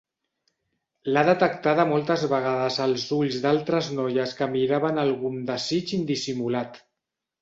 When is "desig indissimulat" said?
5.51-6.83